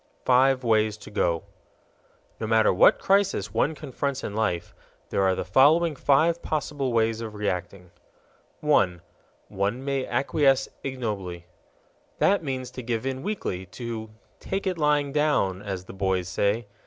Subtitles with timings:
[0.25, 1.43] Five Ways To Go
[2.39, 4.73] No matter what crisis one confronts in life,
[5.11, 7.91] there are the following five possible ways of reacting:
[8.61, 9.01] 1.
[9.49, 11.45] One may acquiesce ignobly.
[12.17, 14.09] That means to give in weakly, to
[14.39, 16.65] "take it lying down," as the boys say.